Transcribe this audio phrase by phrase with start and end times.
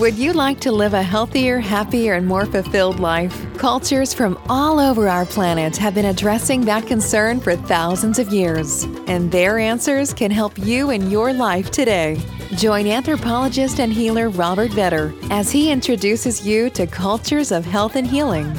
[0.00, 3.46] Would you like to live a healthier, happier, and more fulfilled life?
[3.58, 8.84] Cultures from all over our planet have been addressing that concern for thousands of years,
[9.06, 12.18] and their answers can help you in your life today.
[12.54, 18.06] Join anthropologist and healer Robert Vetter as he introduces you to cultures of health and
[18.06, 18.50] healing.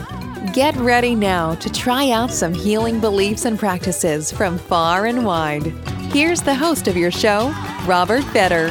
[0.54, 5.66] Get ready now to try out some healing beliefs and practices from far and wide.
[6.14, 7.52] Here's the host of your show,
[7.88, 8.70] Robert Vetter.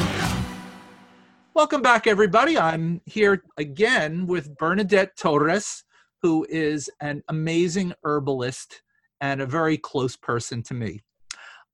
[1.55, 2.57] Welcome back, everybody.
[2.57, 5.83] I'm here again with Bernadette Torres,
[6.23, 8.81] who is an amazing herbalist
[9.21, 11.03] and a very close person to me.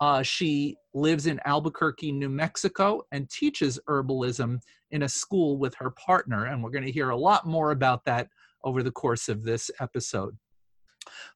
[0.02, 4.59] Uh, she lives in Albuquerque, New Mexico, and teaches herbalism
[4.91, 6.47] in a school with her partner.
[6.47, 8.27] And we're going to hear a lot more about that
[8.66, 10.38] over the course of this episode.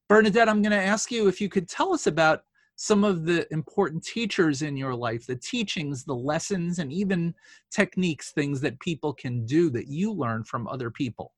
[0.10, 2.44] Bernadette, I'm going to ask you if you could tell us about
[2.76, 7.34] some of the important teachers in your life, the teachings, the lessons, and even
[7.72, 11.34] techniques, things that people can do that you learn from other people?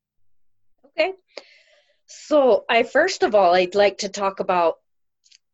[0.86, 1.14] Okay.
[2.06, 4.76] So, I first of all, I'd like to talk about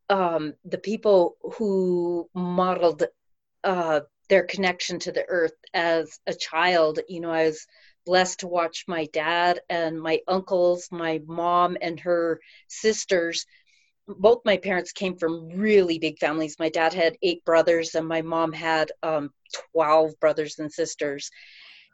[0.09, 3.03] um, the people who modeled
[3.63, 6.99] uh, their connection to the earth as a child.
[7.07, 7.66] You know, I was
[8.05, 13.45] blessed to watch my dad and my uncles, my mom and her sisters
[14.07, 16.57] both my parents came from really big families.
[16.59, 19.31] My dad had eight brothers, and my mom had um,
[19.73, 21.30] 12 brothers and sisters.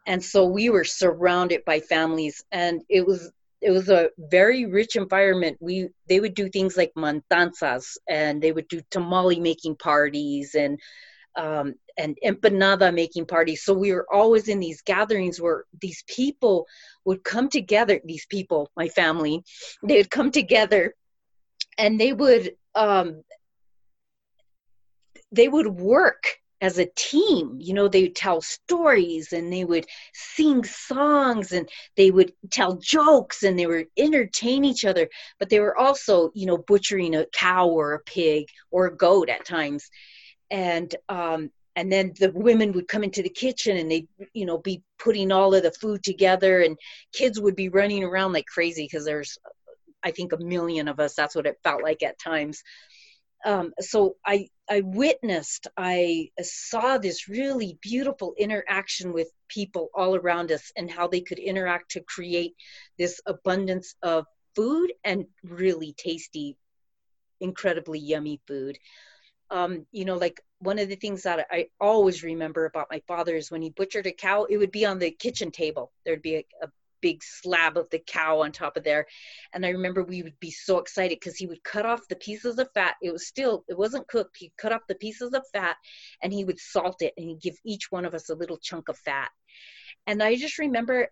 [0.06, 4.96] And so we were surrounded by families, and it was it was a very rich
[4.96, 5.58] environment.
[5.60, 10.80] We they would do things like matanzas, and they would do tamale making parties, and
[11.36, 13.64] um, and empanada making parties.
[13.64, 16.68] So we were always in these gatherings where these people
[17.04, 18.00] would come together.
[18.06, 19.44] These people, my family,
[19.84, 20.94] they would come together
[21.78, 23.24] and they would um,
[25.32, 27.58] they would work as a team.
[27.60, 32.78] You know they would tell stories and they would sing songs and they would tell
[32.78, 35.08] jokes and they would entertain each other.
[35.40, 39.30] But they were also you know butchering a cow or a pig or a goat
[39.30, 39.90] at times.
[40.50, 44.58] And um and then the women would come into the kitchen and they you know
[44.58, 46.78] be putting all of the food together and
[47.14, 49.38] kids would be running around like crazy because there's
[50.08, 51.14] I think a million of us.
[51.16, 52.64] That's what it felt like at times.
[53.46, 60.52] Um, so I I witnessed, I saw this really beautiful interaction with people all around
[60.52, 62.56] us and how they could interact to create
[62.98, 64.26] this abundance of
[64.56, 66.58] food and really tasty,
[67.40, 68.78] incredibly yummy food.
[69.50, 73.36] Um, you know, like one of the things that I always remember about my father
[73.36, 75.92] is when he butchered a cow, it would be on the kitchen table.
[76.04, 76.68] There'd be a, a
[77.02, 79.06] big slab of the cow on top of there.
[79.54, 82.60] And I remember we would be so excited because he would cut off the pieces
[82.60, 82.96] of fat.
[83.02, 84.38] It was still, it wasn't cooked.
[84.38, 85.78] He cut off the pieces of fat
[86.22, 88.90] and he would salt it and he'd give each one of us a little chunk
[88.90, 89.30] of fat.
[90.06, 91.10] And I just remember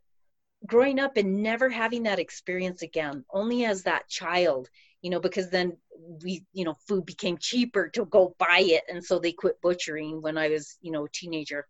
[0.65, 4.69] growing up and never having that experience again, only as that child,
[5.01, 5.77] you know, because then
[6.23, 8.83] we, you know, food became cheaper to go buy it.
[8.89, 11.67] And so they quit butchering when I was, you know, a teenager.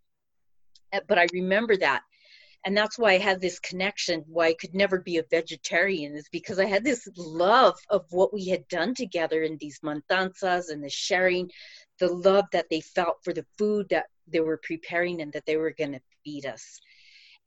[0.94, 2.04] Eh, but I remember that
[2.66, 6.28] and that's why i had this connection why i could never be a vegetarian is
[6.31, 10.84] because i had this love of what we had done together in these matanzas and
[10.84, 11.50] the sharing
[12.00, 15.58] the love that they felt for the food that they were preparing and that they
[15.58, 16.80] were going to feed us.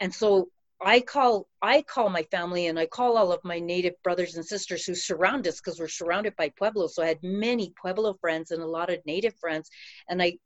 [0.00, 0.48] And so
[0.80, 4.46] i call i call my family and i call all of my native brothers and
[4.46, 6.86] sisters who surround us because we're surrounded by pueblo.
[6.86, 9.70] So i had many pueblo friends and a lot of native friends.
[10.08, 10.38] And i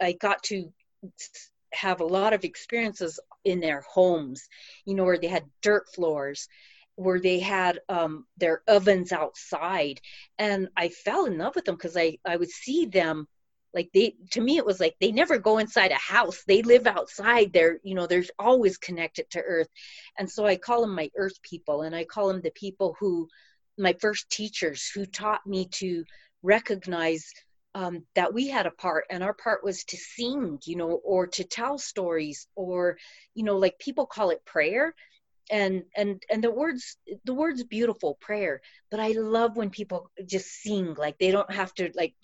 [0.00, 0.70] i got to
[1.72, 4.48] have a lot of experiences in their homes,
[4.84, 6.48] you know, where they had dirt floors,
[6.96, 10.00] where they had um, their ovens outside.
[10.38, 13.26] And I fell in love with them because I, I would see them
[13.72, 16.42] like they to me it was like they never go inside a house.
[16.46, 17.52] They live outside.
[17.52, 19.68] They're you know they're always connected to earth.
[20.18, 23.28] And so i call them my earth people and i call them the people who
[23.78, 26.04] my first teachers who taught me to
[26.42, 27.32] recognize
[27.74, 31.26] um, that we had a part and our part was to sing you know or
[31.26, 32.96] to tell stories or
[33.34, 34.94] you know like people call it prayer
[35.50, 38.60] and and and the words the words beautiful prayer
[38.90, 42.14] but i love when people just sing like they don't have to like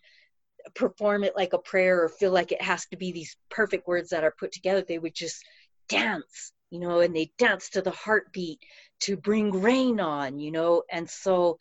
[0.74, 4.10] perform it like a prayer or feel like it has to be these perfect words
[4.10, 4.82] that are put together.
[4.82, 5.44] They would just
[5.88, 8.58] dance you know and they dance to the heartbeat
[9.00, 11.58] to bring rain on you know and so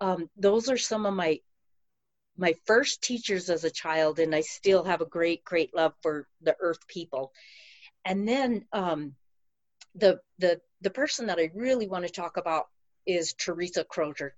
[0.00, 1.40] um, those are some of my
[2.36, 6.26] my first teachers as a child, and I still have a great, great love for
[6.42, 7.32] the Earth people.
[8.04, 9.14] And then um,
[9.96, 12.66] the the the person that I really want to talk about
[13.06, 14.34] is Teresa Crozier,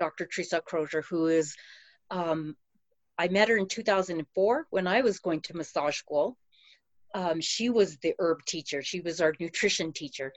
[0.00, 0.26] Dr.
[0.26, 1.56] Teresa Crozier, who is
[2.10, 2.56] um,
[3.18, 6.38] I met her in 2004 when I was going to massage school.
[7.14, 8.82] um, she was the herb teacher.
[8.82, 10.32] She was our nutrition teacher.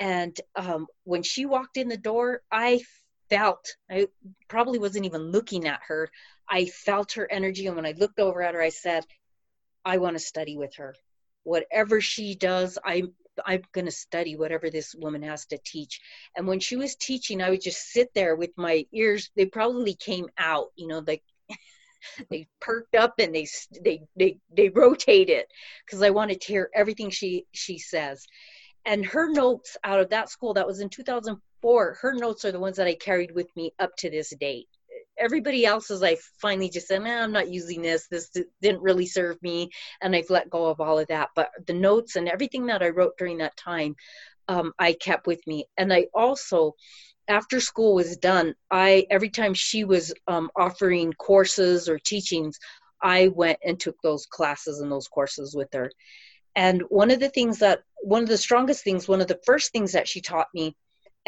[0.00, 2.82] And um, when she walked in the door, I
[3.30, 4.08] felt, I
[4.48, 6.10] probably wasn't even looking at her.
[6.48, 7.66] I felt her energy.
[7.66, 9.04] And when I looked over at her, I said,
[9.84, 10.94] I want to study with her.
[11.44, 13.14] Whatever she does, I'm,
[13.46, 16.00] I'm going to study whatever this woman has to teach.
[16.36, 19.30] And when she was teaching, I would just sit there with my ears.
[19.36, 21.22] They probably came out, you know, like
[22.30, 23.46] they perked up and they
[23.82, 25.44] they they they rotated
[25.84, 28.26] because I wanted to hear everything she she says.
[28.86, 30.88] And her notes out of that school that was in
[31.62, 34.68] 2004, her notes are the ones that I carried with me up to this date.
[35.18, 38.06] Everybody else's, I finally just said, nah, I'm not using this.
[38.08, 38.30] This
[38.62, 39.70] didn't really serve me,
[40.00, 41.28] and I've let go of all of that.
[41.36, 43.94] But the notes and everything that I wrote during that time,
[44.48, 45.66] um, I kept with me.
[45.76, 46.74] And I also
[47.28, 52.58] after school was done, I every time she was um, offering courses or teachings,
[53.02, 55.92] I went and took those classes and those courses with her.
[56.56, 59.70] And one of the things that one of the strongest things, one of the first
[59.70, 60.74] things that she taught me,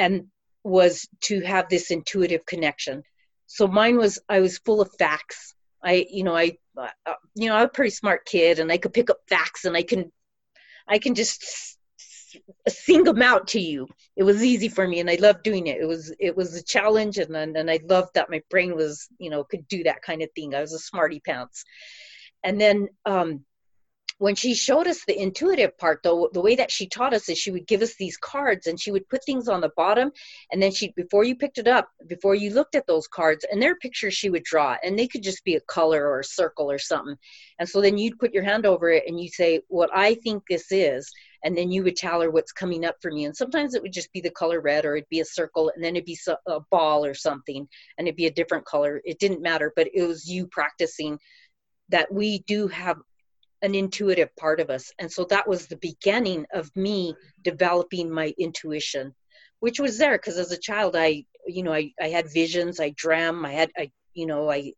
[0.02, 0.26] and
[0.64, 3.02] was to have this intuitive connection.
[3.46, 5.54] So mine was I was full of facts.
[5.84, 8.92] I you know I uh, you know I'm a pretty smart kid and I could
[8.92, 10.10] pick up facts and I can
[10.88, 11.78] I can just
[12.68, 13.88] sing them out to you.
[14.16, 15.80] It was easy for me, and I loved doing it.
[15.80, 19.30] It was it was a challenge, and and I loved that my brain was you
[19.30, 20.54] know could do that kind of thing.
[20.54, 21.64] I was a smarty pants,
[22.42, 23.44] and then um,
[24.22, 27.36] when she showed us the intuitive part though the way that she taught us is
[27.36, 30.12] she would give us these cards and she would put things on the bottom.
[30.52, 33.60] And then she before you picked it up before you looked at those cards and
[33.60, 36.70] their pictures she would draw and they could just be a color or a circle
[36.70, 37.16] or something.
[37.58, 40.44] And so then you'd put your hand over it and you'd say what i think
[40.48, 41.10] this is
[41.42, 43.24] and then you would tell her what's coming up for me.
[43.24, 45.82] And sometimes it would just be the color red or it'd be a circle and
[45.82, 47.66] then it'd be a ball or something
[47.98, 49.02] and it'd be a different color.
[49.04, 51.18] It didn't matter but it was you practicing
[51.88, 52.98] that we do have
[53.62, 54.92] an intuitive part of us.
[54.98, 59.14] And so that was the beginning of me developing my intuition
[59.60, 62.90] which was there because as a child i you know I, I had visions i
[62.90, 64.72] dream i had i you know i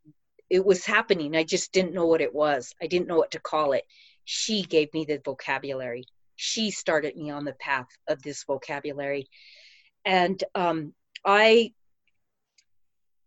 [0.51, 1.37] it was happening.
[1.37, 2.73] I just didn't know what it was.
[2.83, 3.85] I didn't know what to call it.
[4.25, 6.05] She gave me the vocabulary.
[6.37, 9.29] She started me on the path of this vocabulary.
[10.05, 10.95] And um,
[11.25, 11.73] I,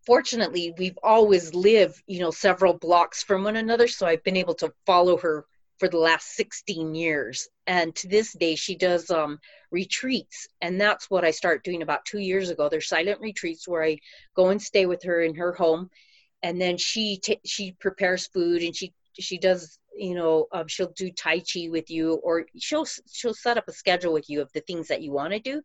[0.07, 3.89] fortunately, we've always lived, you know, several blocks from one another.
[3.89, 5.45] So I've been able to follow her
[5.79, 7.49] for the last 16 years.
[7.67, 9.37] And to this day, she does um,
[9.69, 10.47] retreats.
[10.61, 12.69] And that's what I start doing about two years ago.
[12.69, 13.97] They're silent retreats where I
[14.33, 15.89] go and stay with her in her home.
[16.41, 20.93] And then she t- she prepares food and she she does you know um, she'll
[20.95, 24.53] do tai chi with you or she'll she'll set up a schedule with you of
[24.53, 25.63] the things that you want to do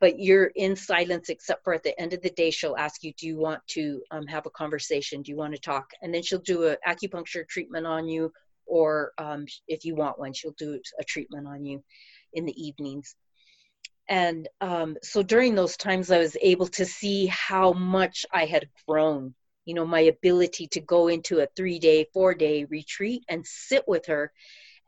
[0.00, 3.12] but you're in silence except for at the end of the day she'll ask you
[3.12, 5.22] do you want to um, have a conversation?
[5.22, 5.90] Do you want to talk?
[6.02, 8.32] And then she'll do an acupuncture treatment on you
[8.66, 11.84] or um, if you want one she'll do a treatment on you
[12.32, 13.14] in the evenings.
[14.08, 18.68] And um, so during those times i was able to see how much i had
[18.88, 19.34] grown.
[19.66, 23.84] You know my ability to go into a three day four day retreat and sit
[23.86, 24.32] with her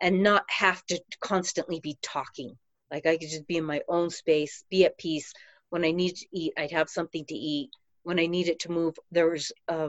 [0.01, 2.57] and not have to constantly be talking
[2.93, 5.33] like i could just be in my own space be at peace.
[5.71, 7.71] When i need to eat i'd have something to eat.
[8.03, 9.89] When i needed to move there was uh,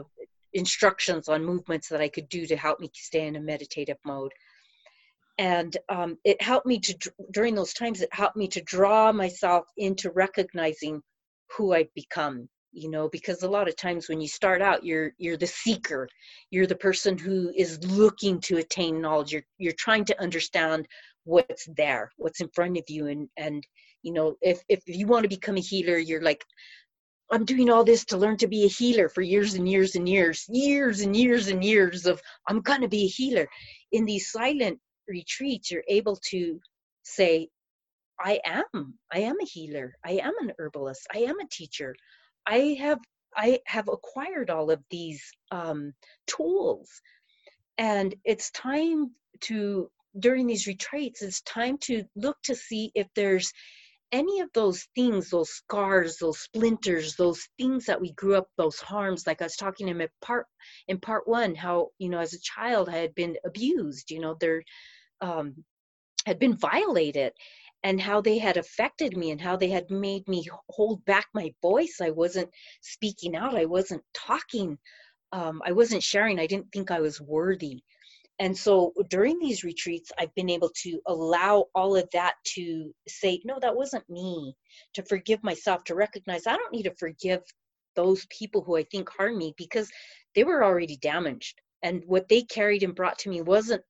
[0.52, 4.32] instructions on movements that i could do to help me stay in a meditative mode.
[5.36, 9.64] And um, it helped me to during those times it helped me to draw myself
[9.76, 11.02] into recognizing
[11.56, 15.12] who i've become you know because a lot of times when you start out you're
[15.18, 16.08] you're the seeker.
[16.50, 19.32] You're the person who is looking to attain knowledge.
[19.32, 20.86] You're you're trying to understand
[21.24, 23.64] what's there what's in front of you and and
[24.02, 26.44] you know if if you want to become a healer you're like
[27.30, 30.08] i'm doing all this to learn to be a healer for years and years and
[30.08, 33.48] years years and years and years of i'm going to be a healer.
[33.92, 34.78] In these silent
[35.08, 36.60] retreats you're able to
[37.04, 37.48] say
[38.20, 41.94] i am i am a healer i am an herbalist i am a teacher
[42.46, 43.00] I have
[43.36, 45.92] I have acquired all of these um,
[46.26, 46.88] tools,
[47.78, 49.10] and it's time
[49.42, 51.22] to during these retreats.
[51.22, 53.52] It's time to look to see if there's
[54.12, 58.78] any of those things, those scars, those splinters, those things that we grew up, those
[58.78, 59.26] harms.
[59.26, 60.46] Like I was talking in part
[60.88, 64.10] in part one, how you know as a child I had been abused.
[64.10, 64.62] You know there
[65.20, 65.64] um,
[66.26, 67.32] had been violated,
[67.84, 71.52] and how they had affected me and how they had made me hold back my
[71.60, 72.00] voice.
[72.02, 74.78] I wasn't speaking out, I wasn't talking,
[75.32, 77.82] um, I wasn't sharing, I didn't think I was worthy.
[78.40, 83.40] And so during these retreats, I've been able to allow all of that to say,
[83.44, 84.56] no, that wasn't me,
[84.94, 87.42] to forgive myself, to recognize I don't need to forgive
[87.94, 89.88] those people who I think harmed me because
[90.34, 91.60] they were already damaged.
[91.82, 93.82] And what they carried and brought to me wasn't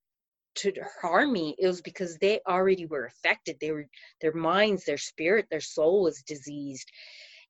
[0.57, 3.57] to harm me it was because they already were affected.
[3.61, 3.87] They were
[4.21, 6.89] their minds their spirit their soul was diseased.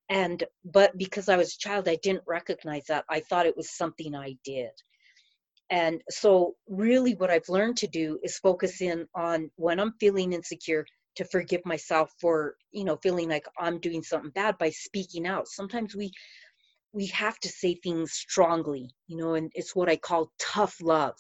[0.09, 3.05] And but because i was a child i didn't recognize that.
[3.11, 4.71] I thought it was something i did
[5.71, 10.33] and so really what i've learned to do is focus in on when i'm feeling
[10.33, 10.85] insecure
[11.17, 15.49] to forgive myself for you know feeling like i'm doing something bad by speaking out.
[15.49, 16.11] Sometimes we
[16.93, 21.15] we have to say things strongly you know and it's what i call tough love.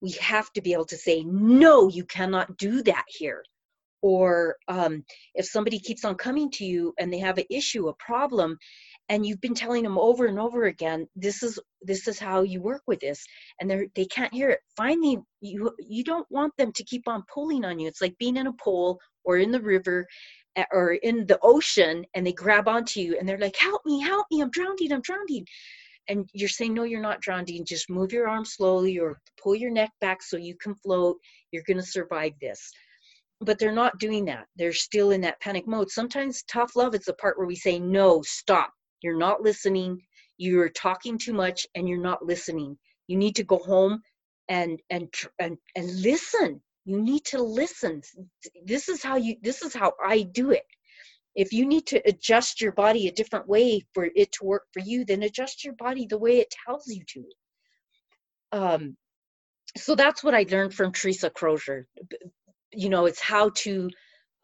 [0.00, 3.44] We have to be able to say no you cannot do that here.
[4.04, 5.04] Or um,
[5.36, 8.58] if somebody keeps on coming to you and they have an issue a problem
[9.08, 12.62] and you've been telling them over and over again this is this is how you
[12.62, 13.24] work with this.
[13.60, 14.60] And they they can't hear it.
[14.76, 17.88] Finally you you don't want them to keep on pulling on you.
[17.88, 20.06] It's like being in a pool or in the river
[20.56, 24.00] eh, or in the ocean and they grab onto you and they're like help me
[24.00, 25.46] help me i'm drowning i'm drowning.
[26.08, 27.64] And you're saying no you're not drowning.
[27.64, 31.16] Just move your arm slowly or pull your neck back so you can float.
[31.52, 32.72] You're going to survive this.
[33.40, 34.46] But they're not doing that.
[34.56, 35.90] They're still in that panic mode.
[35.90, 40.02] Sometimes tough love is the part where we say no stop you're not listening.
[40.38, 42.78] You're talking too much and you're not listening.
[43.06, 44.02] You need to go home
[44.48, 46.62] and and and, and listen.
[46.84, 48.02] You need to listen.
[48.64, 50.66] This is how you this is how i do it.
[51.34, 54.80] If you need to adjust your body a different way for it to work for
[54.80, 57.24] you then adjust your body the way it tells you to.
[58.52, 58.96] Um
[59.76, 61.86] so that's what i learned from teresa crozier.
[62.72, 63.90] You know it's how to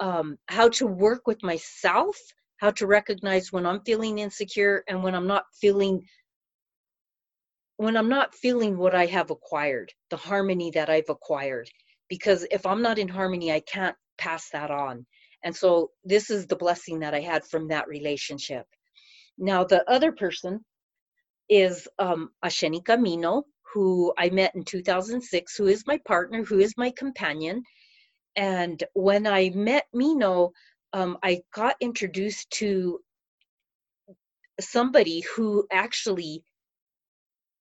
[0.00, 2.16] um how to work with myself
[2.58, 6.02] how to recognize when i'm feeling insecure and when i'm not feeling
[7.76, 11.68] when i'm not feeling what i have acquired the harmony that i've acquired
[12.08, 15.06] because if i'm not in harmony i can't pass that on
[15.44, 18.66] and so this is the blessing that I had from that relationship.
[19.36, 20.64] Now, the other person
[21.48, 26.74] is um, Ashenika Mino, who I met in 2006, who is my partner, who is
[26.76, 27.62] my companion.
[28.34, 30.52] And when I met Mino,
[30.92, 33.00] um, I got introduced to
[34.60, 36.42] somebody who actually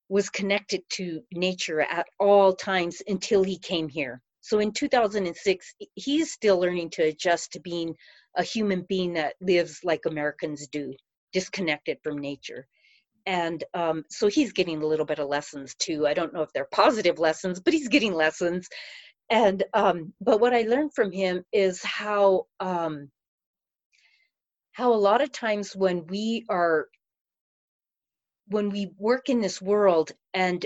[0.10, 4.22] was connected to nature at all times until he came here.
[4.42, 7.96] So in 2006, he's still learning to adjust to being
[8.38, 10.94] a human being that lives like Americans do,
[11.34, 12.66] disconnected from nature.
[13.26, 16.08] And um, so he's getting a little bit of lessons too.
[16.08, 18.70] I don't know if they're positive lessons, but he's getting lessons.
[19.30, 23.10] And um, but what I learned from him is how um,
[24.78, 26.86] how a lot of times when we are
[28.48, 30.64] when we work in this world and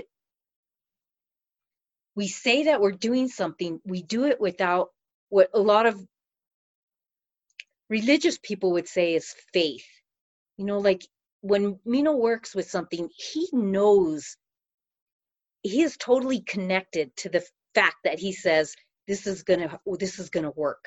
[2.14, 4.90] we say that we're doing something, we do it without
[5.30, 5.98] what a lot of
[7.88, 9.86] religious people would say is faith.
[10.58, 11.06] You know, like
[11.40, 14.36] when Mino works with something, he knows
[15.62, 17.42] he is totally connected to the
[17.74, 18.74] fact that he says
[19.08, 20.84] this is gonna this is gonna work.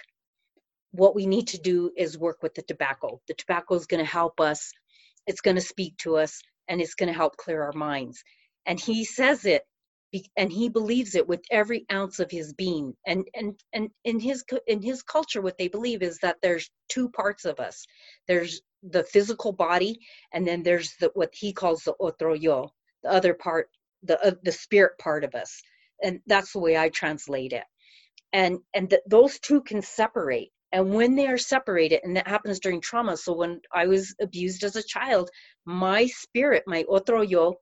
[0.96, 3.22] What we need to do is work with the tobacco.
[3.28, 4.72] The tobacco is gonna help us.
[5.28, 8.24] It's gonna speak to us, and it's gonna help clear our minds.
[8.68, 9.64] And he says it
[10.38, 14.44] and he believes it with every ounce of his being and and and in his
[14.68, 17.86] in his culture what they believe is that there's two parts of us
[18.28, 20.00] there's the physical body
[20.34, 22.72] and then there's the what he calls the otro yo
[23.04, 23.70] the other part
[24.04, 25.62] the uh, the spirit part of us
[26.04, 27.66] and that's the way i translate it
[28.34, 32.60] and and th- those two can separate and when they are separated and that happens
[32.62, 35.32] during trauma so when i was abused as a child
[35.66, 37.56] my spirit my otro yo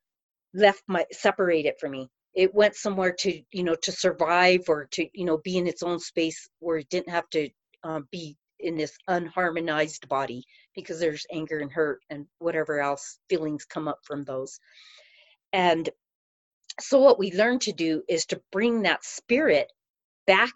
[0.56, 2.10] left my separated from me.
[2.36, 5.84] It went somewhere to you know to survive or to you know be in its
[5.84, 7.50] own space where it didn't have to
[7.84, 13.66] um, be in this unharmonized body because there's anger and hurt and whatever else feelings
[13.66, 14.62] come up from those.
[15.54, 15.90] And
[16.82, 19.72] so what we learn to do is to bring that spirit
[20.28, 20.54] back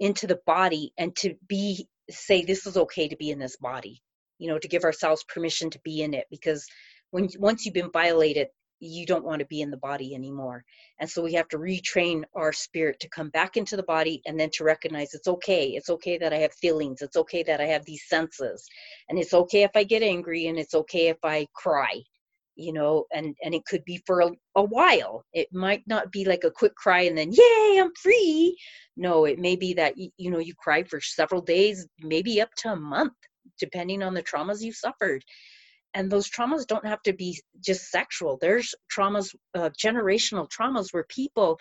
[0.00, 4.02] into the body and to be say this is okay to be in this body
[4.38, 6.66] you know to give ourselves permission to be in it because
[7.10, 8.48] when once you've been violated
[8.80, 10.64] you don't want to be in the body anymore.
[11.00, 14.38] And so we have to retrain our spirit to come back into the body and
[14.38, 15.68] then to recognize it's okay.
[15.68, 17.00] It's okay that I have feelings.
[17.00, 18.66] It's okay that I have these senses.
[19.08, 22.02] And it's okay if I get angry and it's okay if I cry.
[22.56, 25.24] You know, and and it could be for a, a while.
[25.32, 28.56] It might not be like a quick cry and then yay, I'm free.
[28.96, 32.50] No, it may be that you, you know you cry for several days, maybe up
[32.58, 33.12] to a month,
[33.58, 35.22] depending on the traumas you've suffered
[35.96, 41.06] and those traumas don't have to be just sexual there's traumas uh, generational traumas where
[41.08, 41.58] people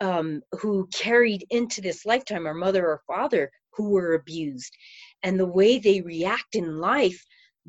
[0.00, 4.72] um, who carried into this lifetime our mother or father who were abused
[5.22, 7.24] and the way they react in life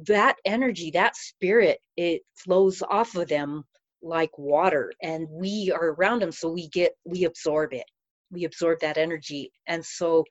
[0.07, 3.63] that energy that spirit it flows off of them
[4.01, 7.85] like water and we are around them so we get we absorb it.
[8.31, 10.25] We absorb that energy and so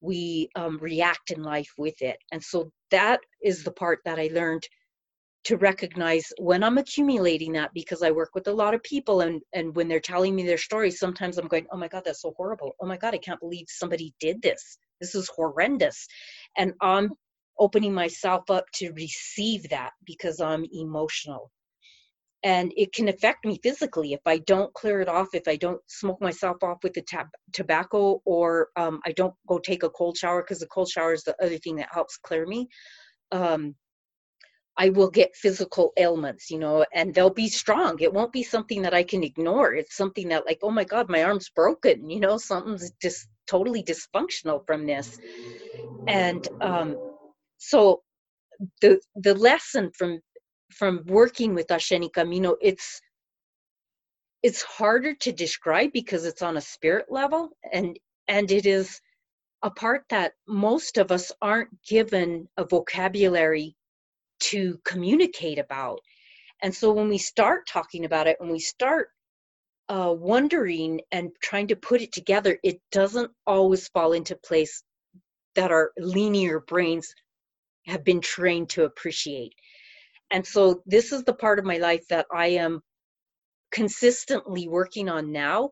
[0.00, 2.18] we um, react in life with it.
[2.32, 4.64] And so that is the part that i learned
[5.44, 9.42] to recognize when i'm accumulating that because i work with a lot of people and
[9.54, 12.34] and when they're telling me their stories sometimes i'm going oh my god that's so
[12.36, 12.72] horrible.
[12.80, 14.78] Oh my god i can't believe somebody did this.
[15.00, 16.06] This is horrendous.
[16.56, 17.10] And i'm
[17.58, 21.50] opening myself up to receive that because i'm emotional.
[22.44, 24.12] And it can affect me physically.
[24.12, 27.28] If i don't clear it off if i don't smoke myself off with the tab-
[27.52, 31.24] tobacco or um, i don't go take a cold shower because the cold shower is
[31.24, 32.68] the other thing that helps clear me
[33.32, 33.74] um,
[34.76, 37.96] i will get physical ailments you know and they'll be strong.
[38.00, 39.74] It won't be something that i can ignore.
[39.74, 42.36] It's something that like oh my god my arm's broken you know?
[42.38, 45.18] Something's just totally dysfunctional from this.
[46.08, 46.96] And um,
[47.68, 48.02] so
[48.82, 50.20] the the lesson from
[50.72, 53.00] from working with Ashe Camino, it's
[54.42, 59.00] it's harder to describe because it's on a spirit level and and it is
[59.62, 63.74] a part that most of us aren't given a vocabulary
[64.40, 66.00] to communicate about.
[66.62, 69.08] And so when we start talking about it, when we start
[69.88, 74.82] uh, wondering and trying to put it together, it doesn't always fall into place
[75.54, 77.14] that our linear brains
[77.86, 79.54] have been trained to appreciate.
[80.30, 82.80] And so this is the part of my life that I am
[83.72, 85.70] consistently working on now.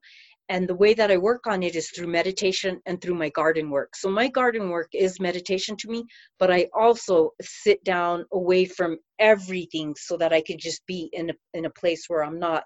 [0.49, 3.71] And the way that I work on it is through meditation and through my garden
[3.71, 3.97] work.
[3.97, 6.05] So my garden work is meditation to me,
[6.39, 11.31] but I also sit down away from everything so that I can just be in
[11.31, 12.65] a, in a place where I'm not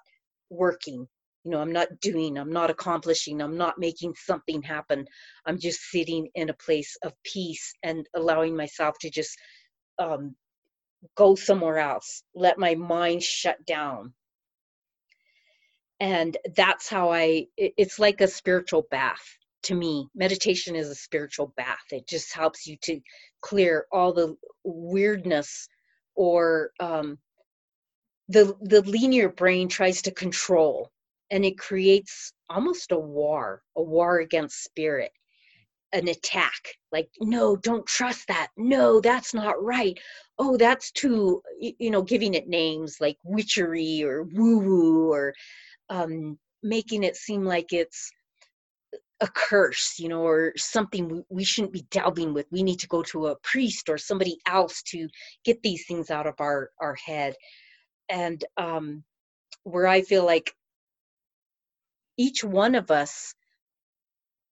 [0.50, 1.06] working.
[1.46, 5.06] You know, I'm not doing, I'm not accomplishing, I'm not making something happen.
[5.46, 9.38] I'm just sitting in a place of peace and allowing myself to just
[10.00, 10.34] um,
[11.16, 14.12] go somewhere else, let my mind shut down.
[16.00, 19.24] And that's how I, it's like a spiritual bath
[19.64, 20.08] to me.
[20.16, 21.84] Meditation is a spiritual bath.
[21.92, 23.00] It just helps you to
[23.40, 24.34] clear all the
[24.64, 25.68] weirdness
[26.16, 27.18] or um,
[28.28, 30.90] the the linear brain tries to control
[31.30, 35.10] and it creates almost a war a war against spirit
[35.92, 38.48] an attack like no don't trust that.
[38.56, 39.98] No that's not right.
[40.38, 45.32] Oh that's too you know giving it names like witchery or woo woo or
[45.88, 48.10] um, making it seem like it's
[49.22, 52.46] a curse you know or something we shouldn't be delving with.
[52.50, 55.08] We need to go to a priest or somebody else to
[55.44, 57.34] get these things out of our our head.
[58.08, 59.04] And um
[59.64, 60.54] where i feel like
[62.18, 63.34] each one of us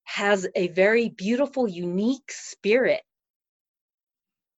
[0.04, 3.02] has a very beautiful, unique spirit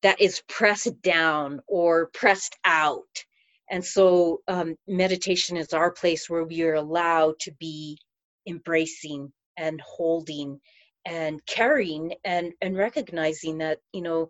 [0.03, 3.25] that is pressed down or pressed out.
[3.71, 7.99] And so, um, meditation is our place where we are allowed to be
[8.47, 10.61] embracing and holding
[11.05, 14.29] and carrying and, and recognizing that, you know,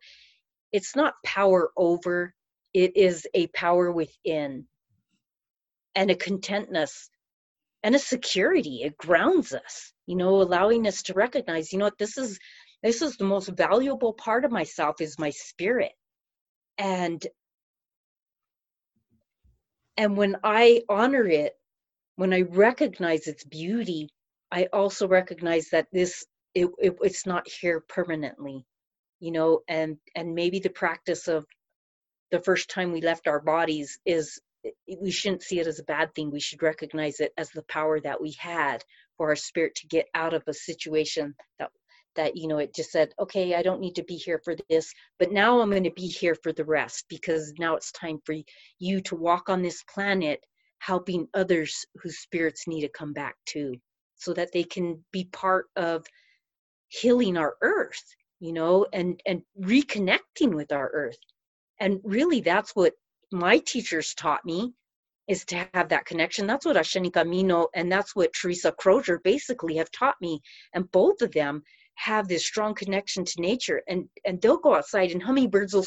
[0.73, 2.35] it's not power over,
[2.75, 4.67] it is a power within
[5.95, 7.11] and a contentness
[7.87, 8.83] and a security.
[8.83, 12.39] It grounds us you know allowing us to recognize you know what this is
[12.83, 15.93] this is the most valuable part of myself is my spirit
[16.79, 17.27] and
[19.97, 21.55] and when i honor it
[22.17, 24.09] when i recognize its beauty
[24.53, 28.65] i also recognize that this it, it, it's not here permanently
[29.21, 31.45] you know and and maybe the practice of
[32.31, 34.41] the first time we left our bodies is
[35.01, 36.31] we shouldn't see it as a bad thing.
[36.31, 38.85] We should recognize it as the power that we had
[39.17, 41.71] for our spirit to get out of a situation that
[42.17, 44.91] that you know it just said okay i don't need to be here for this
[45.19, 48.35] but now i'm going to be here for the rest because now it's time for
[48.79, 50.41] you to walk on this planet
[50.79, 53.75] helping others whose spirits need to come back too
[54.15, 56.07] so that they can be part of
[56.89, 58.03] healing our earth
[58.41, 61.19] you know and and reconnecting with our earth.
[61.81, 62.95] And really that's what
[63.33, 64.73] my teachers taught me
[65.29, 66.47] is to have that connection.
[66.47, 70.41] That's what Ashe Camino and that's what Teresa Crozier basically have taught me.
[70.73, 71.63] And both of them
[71.97, 75.87] have this strong connection to nature and and they'll go outside and hummingbirds will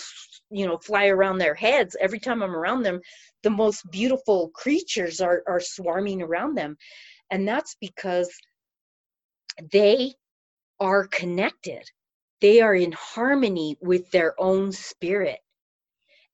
[0.49, 2.99] you know fly around their heads every time i'm around them
[3.43, 6.75] the most beautiful creatures are are swarming around them
[7.29, 8.29] and that's because
[9.71, 10.13] they
[10.79, 11.83] are connected
[12.41, 15.39] they are in harmony with their own spirit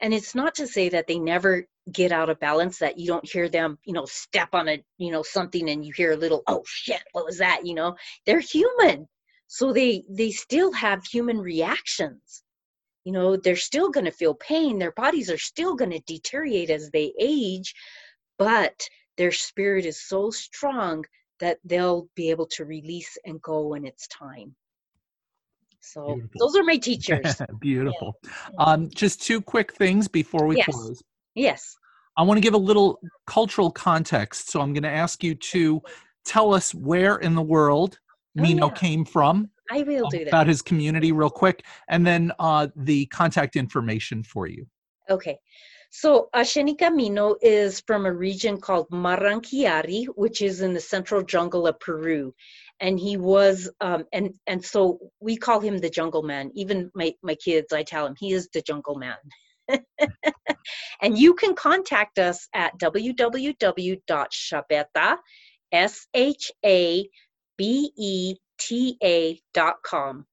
[0.05, 3.27] and it's not to say that they never get out of balance that you don't
[3.27, 6.43] hear them you know step on a you know something and you hear a little
[6.45, 7.65] oh shit what was that?
[7.65, 7.95] You know?
[8.27, 9.07] They're human.
[9.47, 12.43] So they they still have human reactions.
[13.03, 14.77] You know they're still going to feel pain.
[14.77, 17.73] Their bodies are still going to deteriorate as they age
[18.37, 18.87] but
[19.17, 21.03] their spirit is so strong
[21.39, 24.55] that they'll be able to release and go when it's time.
[25.85, 26.39] So Beautiful.
[26.39, 27.41] those are my teachers.
[27.59, 28.19] Beautiful.
[28.57, 30.65] Um, just two quick things before we Yes.
[30.65, 31.03] close.
[31.35, 31.75] yes.
[32.17, 34.49] I want to give a little cultural context.
[34.49, 35.81] So I'm going to ask you to
[36.23, 37.99] tell us where in the world
[38.37, 38.73] Oh, Mino yeah.
[38.73, 40.27] came from, I will do that.
[40.27, 44.65] about his community, real quick, and then uh, the contact information for you.
[45.09, 45.37] Okay.
[45.91, 51.67] So Asheni Camino is from a region called Maranquiari, which is in the central jungle
[51.67, 52.33] of Peru.
[52.81, 56.51] And he was, um, and and so we call him the jungle man.
[56.55, 59.15] Even my, my kids, I tell him he is the jungle man.
[61.01, 63.97] and you can contact us at www.shabeta,
[65.71, 67.09] S H A
[67.57, 70.25] B E T A dot com.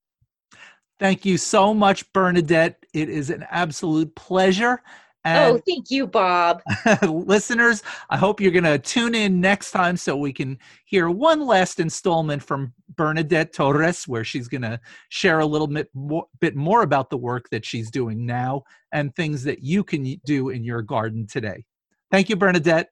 [0.99, 2.87] Thank you so much, Bernadette.
[2.95, 4.83] It is an absolute pleasure.
[5.25, 6.63] Oh, thank you, Bob.
[7.03, 11.41] listeners, I hope you're going to tune in next time so we can hear one
[11.47, 14.81] last installment from Bernadette Torres, where she's going to
[15.11, 19.15] share a little bit more, bit more about the work that she's doing now and
[19.15, 21.65] things that you can do in your garden today.
[22.11, 22.89] Thank you, Bernadette.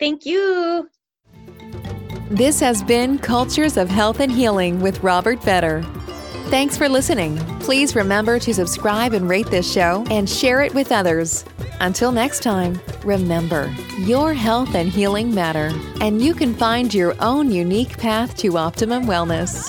[0.00, 0.88] Thank you.
[2.30, 5.84] This has been Cultures of Health and Healing with Robert Vetter.
[6.54, 7.36] Thanks for listening.
[7.58, 11.44] Please remember to subscribe and rate this show and share it with others.
[11.80, 17.50] Until next time, remember your health and healing matter, and you can find your own
[17.50, 19.68] unique path to optimum wellness.